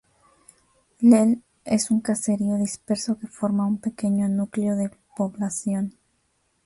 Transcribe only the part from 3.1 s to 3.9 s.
que forma un